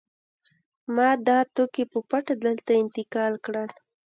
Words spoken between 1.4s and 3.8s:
توکي په پټه دلته انتقال کړل